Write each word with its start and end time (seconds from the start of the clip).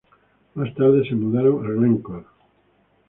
Más 0.55 0.73
tarde 0.73 1.07
se 1.07 1.13
mudaron 1.13 1.63
a 1.63 1.69
Glen 1.69 1.99
Corr. 1.99 2.25